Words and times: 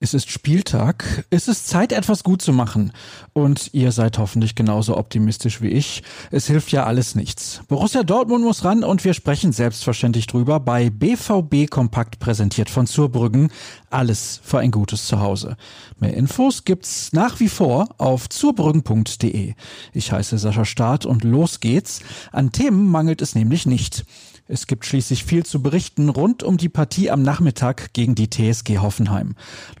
Es 0.00 0.14
ist 0.14 0.30
Spieltag. 0.30 1.24
Es 1.28 1.48
ist 1.48 1.66
Zeit, 1.66 1.90
etwas 1.90 2.22
gut 2.22 2.40
zu 2.40 2.52
machen. 2.52 2.92
Und 3.32 3.70
ihr 3.72 3.90
seid 3.90 4.18
hoffentlich 4.18 4.54
genauso 4.54 4.96
optimistisch 4.96 5.60
wie 5.60 5.70
ich. 5.70 6.04
Es 6.30 6.46
hilft 6.46 6.70
ja 6.70 6.84
alles 6.84 7.16
nichts. 7.16 7.62
Borussia 7.66 8.04
Dortmund 8.04 8.44
muss 8.44 8.64
ran 8.64 8.84
und 8.84 9.04
wir 9.04 9.12
sprechen 9.12 9.50
selbstverständlich 9.50 10.28
drüber 10.28 10.60
bei 10.60 10.90
BVB 10.90 11.68
Kompakt 11.68 12.20
präsentiert 12.20 12.70
von 12.70 12.86
Zurbrüggen. 12.86 13.50
Alles 13.90 14.40
für 14.44 14.60
ein 14.60 14.70
gutes 14.70 15.04
Zuhause. 15.08 15.56
Mehr 15.98 16.14
Infos 16.14 16.62
gibt's 16.62 17.12
nach 17.12 17.40
wie 17.40 17.48
vor 17.48 17.88
auf 17.98 18.28
zurbrüggen.de. 18.28 19.54
Ich 19.94 20.12
heiße 20.12 20.38
Sascha 20.38 20.64
Staat 20.64 21.06
und 21.06 21.24
los 21.24 21.58
geht's. 21.58 22.02
An 22.30 22.52
Themen 22.52 22.88
mangelt 22.88 23.20
es 23.20 23.34
nämlich 23.34 23.66
nicht. 23.66 24.04
Es 24.50 24.66
gibt 24.66 24.86
schließlich 24.86 25.24
viel 25.24 25.44
zu 25.44 25.62
berichten 25.62 26.08
rund 26.08 26.42
um 26.42 26.56
die 26.56 26.70
Partie 26.70 27.10
am 27.10 27.22
Nachmittag 27.22 27.92
gegen 27.92 28.14
die 28.14 28.30
TSG 28.30 28.78
Hoffenheim. 28.78 29.34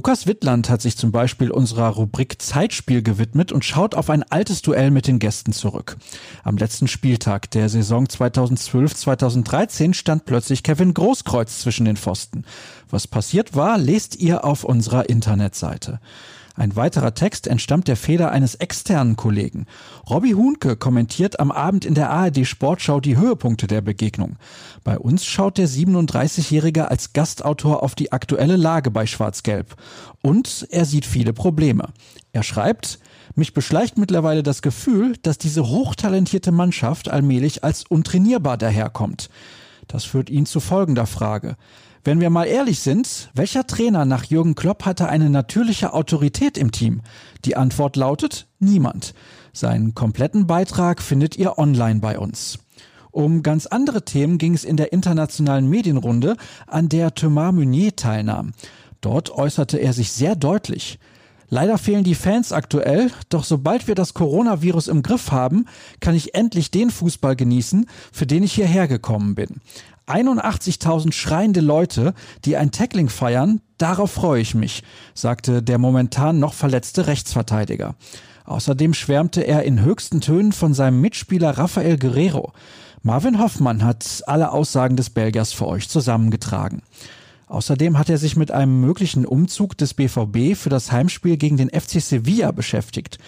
Lukas 0.00 0.26
Wittland 0.26 0.70
hat 0.70 0.80
sich 0.80 0.96
zum 0.96 1.12
Beispiel 1.12 1.50
unserer 1.50 1.88
Rubrik 1.88 2.40
Zeitspiel 2.40 3.02
gewidmet 3.02 3.52
und 3.52 3.66
schaut 3.66 3.94
auf 3.94 4.08
ein 4.08 4.22
altes 4.22 4.62
Duell 4.62 4.90
mit 4.90 5.06
den 5.06 5.18
Gästen 5.18 5.52
zurück. 5.52 5.98
Am 6.42 6.56
letzten 6.56 6.88
Spieltag 6.88 7.50
der 7.50 7.68
Saison 7.68 8.06
2012-2013 8.06 9.92
stand 9.92 10.24
plötzlich 10.24 10.62
Kevin 10.62 10.94
Großkreuz 10.94 11.58
zwischen 11.58 11.84
den 11.84 11.98
Pfosten. 11.98 12.46
Was 12.88 13.06
passiert 13.06 13.54
war, 13.54 13.76
lest 13.76 14.16
ihr 14.16 14.42
auf 14.42 14.64
unserer 14.64 15.10
Internetseite. 15.10 16.00
Ein 16.60 16.76
weiterer 16.76 17.14
Text 17.14 17.46
entstammt 17.46 17.88
der 17.88 17.96
Feder 17.96 18.32
eines 18.32 18.54
externen 18.54 19.16
Kollegen. 19.16 19.64
Robby 20.10 20.32
Huhnke 20.32 20.76
kommentiert 20.76 21.40
am 21.40 21.50
Abend 21.50 21.86
in 21.86 21.94
der 21.94 22.10
ARD 22.10 22.46
Sportschau 22.46 23.00
die 23.00 23.16
Höhepunkte 23.16 23.66
der 23.66 23.80
Begegnung. 23.80 24.36
Bei 24.84 24.98
uns 24.98 25.24
schaut 25.24 25.56
der 25.56 25.66
37-Jährige 25.66 26.90
als 26.90 27.14
Gastautor 27.14 27.82
auf 27.82 27.94
die 27.94 28.12
aktuelle 28.12 28.56
Lage 28.56 28.90
bei 28.90 29.06
Schwarz-Gelb. 29.06 29.74
Und 30.20 30.66
er 30.68 30.84
sieht 30.84 31.06
viele 31.06 31.32
Probleme. 31.32 31.94
Er 32.34 32.42
schreibt, 32.42 32.98
mich 33.34 33.54
beschleicht 33.54 33.96
mittlerweile 33.96 34.42
das 34.42 34.60
Gefühl, 34.60 35.16
dass 35.22 35.38
diese 35.38 35.66
hochtalentierte 35.66 36.52
Mannschaft 36.52 37.08
allmählich 37.08 37.64
als 37.64 37.84
untrainierbar 37.84 38.58
daherkommt. 38.58 39.30
Das 39.90 40.04
führt 40.04 40.30
ihn 40.30 40.46
zu 40.46 40.60
folgender 40.60 41.06
Frage. 41.06 41.56
Wenn 42.04 42.20
wir 42.20 42.30
mal 42.30 42.44
ehrlich 42.44 42.78
sind, 42.78 43.28
welcher 43.34 43.66
Trainer 43.66 44.04
nach 44.04 44.22
Jürgen 44.22 44.54
Klopp 44.54 44.86
hatte 44.86 45.08
eine 45.08 45.28
natürliche 45.28 45.92
Autorität 45.92 46.56
im 46.56 46.70
Team? 46.70 47.02
Die 47.44 47.56
Antwort 47.56 47.96
lautet 47.96 48.46
niemand. 48.60 49.14
Seinen 49.52 49.96
kompletten 49.96 50.46
Beitrag 50.46 51.02
findet 51.02 51.36
ihr 51.36 51.58
online 51.58 51.98
bei 51.98 52.20
uns. 52.20 52.60
Um 53.10 53.42
ganz 53.42 53.66
andere 53.66 54.04
Themen 54.04 54.38
ging 54.38 54.54
es 54.54 54.62
in 54.62 54.76
der 54.76 54.92
internationalen 54.92 55.68
Medienrunde, 55.68 56.36
an 56.68 56.88
der 56.88 57.12
Thomas 57.12 57.52
Meunier 57.52 57.96
teilnahm. 57.96 58.52
Dort 59.00 59.30
äußerte 59.30 59.78
er 59.78 59.92
sich 59.92 60.12
sehr 60.12 60.36
deutlich. 60.36 61.00
Leider 61.52 61.78
fehlen 61.78 62.04
die 62.04 62.14
Fans 62.14 62.52
aktuell, 62.52 63.10
doch 63.28 63.42
sobald 63.42 63.88
wir 63.88 63.96
das 63.96 64.14
Coronavirus 64.14 64.86
im 64.86 65.02
Griff 65.02 65.32
haben, 65.32 65.66
kann 65.98 66.14
ich 66.14 66.36
endlich 66.36 66.70
den 66.70 66.90
Fußball 66.90 67.34
genießen, 67.34 67.86
für 68.12 68.26
den 68.26 68.44
ich 68.44 68.52
hierher 68.52 68.86
gekommen 68.86 69.34
bin. 69.34 69.60
81.000 70.06 71.12
schreiende 71.12 71.60
Leute, 71.60 72.14
die 72.44 72.56
ein 72.56 72.70
Tackling 72.70 73.08
feiern, 73.08 73.60
darauf 73.78 74.12
freue 74.12 74.40
ich 74.40 74.54
mich, 74.54 74.84
sagte 75.14 75.60
der 75.62 75.78
momentan 75.78 76.38
noch 76.38 76.54
verletzte 76.54 77.08
Rechtsverteidiger. 77.08 77.96
Außerdem 78.44 78.94
schwärmte 78.94 79.42
er 79.42 79.64
in 79.64 79.82
höchsten 79.82 80.20
Tönen 80.20 80.52
von 80.52 80.72
seinem 80.72 81.00
Mitspieler 81.00 81.58
Rafael 81.58 81.98
Guerrero. 81.98 82.52
Marvin 83.02 83.40
Hoffmann 83.40 83.84
hat 83.84 84.22
alle 84.26 84.52
Aussagen 84.52 84.96
des 84.96 85.10
Belgiers 85.10 85.52
für 85.52 85.66
euch 85.66 85.88
zusammengetragen. 85.88 86.82
Außerdem 87.50 87.98
hat 87.98 88.08
er 88.08 88.16
sich 88.16 88.36
mit 88.36 88.52
einem 88.52 88.80
möglichen 88.80 89.26
Umzug 89.26 89.76
des 89.76 89.94
BVB 89.94 90.56
für 90.56 90.68
das 90.68 90.92
Heimspiel 90.92 91.36
gegen 91.36 91.56
den 91.56 91.68
FC 91.68 92.00
Sevilla 92.00 92.52
beschäftigt. 92.52 93.18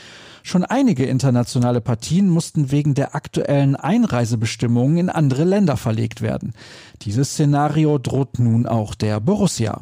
Schon 0.44 0.64
einige 0.64 1.06
internationale 1.06 1.80
Partien 1.80 2.28
mussten 2.28 2.70
wegen 2.70 2.94
der 2.94 3.16
aktuellen 3.16 3.74
Einreisebestimmungen 3.74 4.96
in 4.96 5.08
andere 5.08 5.42
Länder 5.42 5.76
verlegt 5.76 6.22
werden. 6.22 6.54
Dieses 7.02 7.32
Szenario 7.32 7.98
droht 7.98 8.38
nun 8.38 8.66
auch 8.66 8.94
der 8.94 9.18
Borussia. 9.18 9.80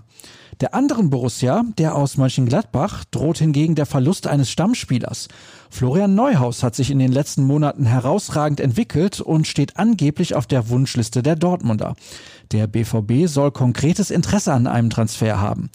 Der 0.60 0.74
anderen 0.74 1.08
Borussia, 1.08 1.64
der 1.78 1.94
aus 1.94 2.18
Mönchengladbach, 2.18 3.04
droht 3.10 3.38
hingegen 3.38 3.76
der 3.76 3.86
Verlust 3.86 4.26
eines 4.26 4.50
Stammspielers. 4.50 5.28
Florian 5.70 6.14
Neuhaus 6.14 6.62
hat 6.62 6.74
sich 6.74 6.90
in 6.90 6.98
den 6.98 7.12
letzten 7.12 7.44
Monaten 7.44 7.86
herausragend 7.86 8.60
entwickelt 8.60 9.22
und 9.22 9.46
steht 9.46 9.78
angeblich 9.78 10.34
auf 10.34 10.46
der 10.46 10.68
Wunschliste 10.68 11.22
der 11.22 11.34
Dortmunder. 11.34 11.94
Der 12.52 12.66
BVB 12.66 13.26
soll 13.26 13.52
konkretes 13.52 14.10
Interesse 14.10 14.52
an 14.52 14.66
einem 14.66 14.90
Transfer 14.90 15.40
haben. 15.40 15.70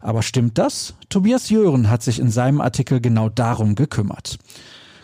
Aber 0.00 0.22
stimmt 0.22 0.56
das? 0.56 0.94
Tobias 1.10 1.50
Jören 1.50 1.90
hat 1.90 2.02
sich 2.02 2.18
in 2.18 2.30
seinem 2.30 2.62
Artikel 2.62 3.02
genau 3.02 3.28
darum 3.28 3.74
gekümmert. 3.74 4.38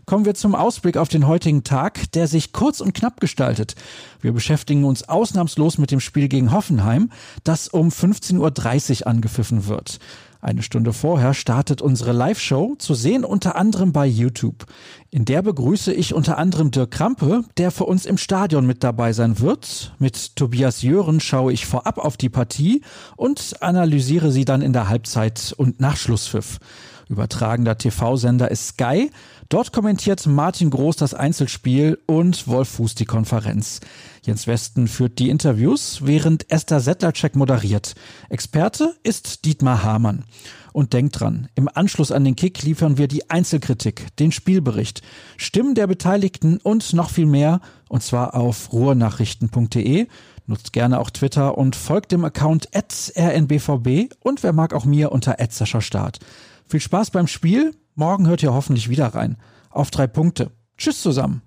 Kommen 0.09 0.25
wir 0.25 0.34
zum 0.34 0.55
Ausblick 0.55 0.99
auf 0.99 1.09
den 1.09 1.27
heutigen 1.27 1.65
Tag, 1.65 2.12
der 2.12 2.28
sich 2.28 2.53
kurz 2.53 2.78
und 2.78 2.94
knapp 2.94 3.21
gestaltet. 3.21 3.75
Wir 4.21 4.33
beschäftigen 4.33 4.84
uns 4.84 5.09
ausnahmslos 5.09 5.78
mit 5.78 5.91
dem 5.91 5.99
Spiel 5.99 6.28
gegen 6.28 6.53
Hoffenheim, 6.53 7.11
das 7.43 7.67
um 7.67 7.89
15.30 7.89 9.00
Uhr 9.00 9.06
angepfiffen 9.09 9.66
wird. 9.66 9.99
Eine 10.41 10.62
Stunde 10.62 10.93
vorher 10.93 11.34
startet 11.34 11.83
unsere 11.83 12.12
Live-Show, 12.12 12.77
zu 12.78 12.95
sehen 12.95 13.25
unter 13.25 13.56
anderem 13.56 13.93
bei 13.93 14.06
YouTube. 14.06 14.66
In 15.11 15.25
der 15.25 15.43
begrüße 15.43 15.93
ich 15.93 16.15
unter 16.15 16.39
anderem 16.39 16.71
Dirk 16.71 16.93
Krampe, 16.93 17.43
der 17.56 17.72
für 17.72 17.87
uns 17.87 18.06
im 18.06 18.16
Stadion 18.16 18.65
mit 18.65 18.84
dabei 18.84 19.12
sein 19.12 19.41
wird. 19.41 19.93
Mit 19.99 20.37
Tobias 20.37 20.83
Jören 20.83 21.19
schaue 21.19 21.53
ich 21.53 21.66
vorab 21.66 21.99
auf 21.99 22.16
die 22.16 22.28
Partie 22.28 22.83
und 23.16 23.61
analysiere 23.61 24.31
sie 24.31 24.45
dann 24.45 24.62
in 24.62 24.72
der 24.72 24.89
Halbzeit 24.89 25.53
und 25.56 25.81
nach 25.81 25.97
Schlusspfiff. 25.97 26.61
Übertragender 27.09 27.78
TV-Sender 27.78 28.50
ist 28.50 28.69
Sky. 28.69 29.11
Dort 29.49 29.72
kommentiert 29.72 30.27
Martin 30.27 30.71
Groß 30.71 30.97
das 30.97 31.15
Einzelspiel 31.15 31.99
und 32.06 32.49
Wolf 32.49 32.69
Fuß 32.71 32.97
die 32.97 33.05
Konferenz. 33.05 33.81
Jens 34.25 34.49
Westen 34.49 34.89
führt 34.89 35.21
die 35.21 35.31
Interviews, 35.31 36.00
während 36.03 36.50
Esther 36.50 36.81
Settlercheck 36.81 37.37
moderiert. 37.37 37.95
Experte 38.28 38.97
ist 39.05 39.45
Dietmar 39.45 39.84
Hamann. 39.84 40.25
Und 40.72 40.93
denkt 40.93 41.21
dran, 41.21 41.49
im 41.55 41.71
Anschluss 41.72 42.12
an 42.12 42.25
den 42.25 42.37
Kick 42.37 42.62
liefern 42.62 42.99
wir 42.99 43.09
die 43.09 43.31
Einzelkritik, 43.31 44.15
den 44.16 44.33
Spielbericht, 44.33 45.00
Stimmen 45.37 45.75
der 45.75 45.87
Beteiligten 45.87 46.59
und 46.59 46.93
noch 46.93 47.09
viel 47.09 47.25
mehr, 47.25 47.61
und 47.89 48.03
zwar 48.03 48.34
auf 48.34 48.72
ruhrnachrichten.de. 48.72 50.09
Nutzt 50.47 50.73
gerne 50.73 51.01
auch 51.01 51.11
Twitter 51.11 51.59
und 51.59 51.75
folgt 51.75 52.12
dem 52.12 52.25
Account 52.25 52.69
rnbvb 52.73 54.11
und 54.21 54.43
wer 54.43 54.53
mag 54.53 54.75
auch 54.75 54.84
mir 54.84 55.11
unter 55.11 55.37
Start. 55.81 56.21
Viel 56.69 56.81
Spaß 56.81 57.11
beim 57.11 57.27
Spiel. 57.27 57.75
Morgen 57.95 58.27
hört 58.27 58.43
ihr 58.43 58.55
hoffentlich 58.55 58.89
wieder 58.89 59.09
rein. 59.09 59.37
Auf 59.71 59.91
drei 59.91 60.07
Punkte. 60.07 60.51
Tschüss 60.79 61.03
zusammen. 61.03 61.43